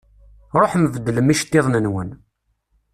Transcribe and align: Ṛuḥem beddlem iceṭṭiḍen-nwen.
Ṛuḥem 0.61 0.83
beddlem 0.93 1.27
iceṭṭiḍen-nwen. 1.33 2.09